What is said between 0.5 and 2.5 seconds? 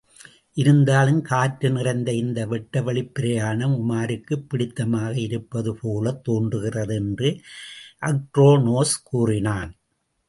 இருந்தாலும், காற்று நிறைந்த இந்த